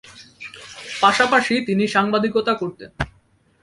পাশাপাশি 1.01 1.55
তিনি 1.67 1.83
সাংবাদিকতা 1.87 2.53
করতেন। 2.53 2.89